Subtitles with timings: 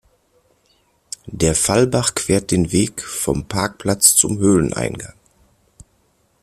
[1.27, 5.13] Der Fallbach quert den Weg vom Parkplatz zum Höhleneingang.